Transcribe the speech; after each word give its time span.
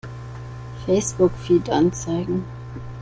Facebook-Feed 0.87 1.69
anzeigen! 1.69 2.43